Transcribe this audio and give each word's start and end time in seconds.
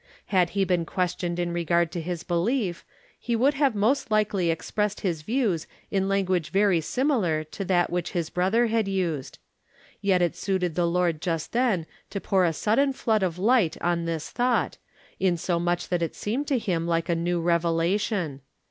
Had 0.33 0.49
he 0.57 0.63
been 0.65 0.83
questioned 0.83 1.37
in 1.37 1.53
regard 1.53 1.91
to 1.91 2.01
his 2.01 2.23
belief, 2.23 2.83
he 3.19 3.35
would 3.35 3.53
have 3.53 3.75
most 3.75 4.09
likely 4.09 4.49
expressed 4.49 5.01
his 5.01 5.21
views 5.21 5.67
in 5.91 6.09
language 6.09 6.49
very 6.49 6.81
similar 6.81 7.43
to 7.43 7.63
that 7.65 7.91
which 7.91 8.13
his 8.13 8.31
brother 8.31 8.65
had 8.65 8.87
used. 8.87 9.37
Yet 10.01 10.23
it 10.23 10.35
suited 10.35 10.73
the 10.73 10.87
Lord 10.87 11.21
just 11.21 11.51
then 11.51 11.85
to 12.09 12.19
pour 12.19 12.45
a 12.45 12.51
sudden 12.53 12.93
flood 12.93 13.21
of 13.21 13.37
light 13.37 13.79
on 13.79 14.05
this 14.05 14.31
thought, 14.31 14.79
insomuch 15.19 15.87
that 15.89 16.01
it 16.01 16.15
seemed 16.15 16.47
to 16.47 16.57
him 16.57 16.87
like 16.87 17.07
a 17.07 17.13
new 17.13 17.39
revelation. 17.39 18.41